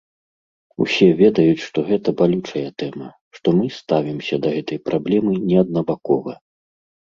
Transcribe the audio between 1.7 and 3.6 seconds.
гэта балючая тэма, што